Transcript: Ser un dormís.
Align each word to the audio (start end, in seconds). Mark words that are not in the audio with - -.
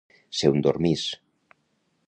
Ser 0.37 0.49
un 0.53 0.63
dormís. 0.67 1.03